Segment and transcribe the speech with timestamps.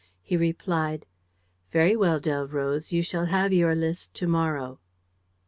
[0.23, 1.05] He replied:
[1.71, 4.79] "Very well, Delroze, you shall have your list to morrow."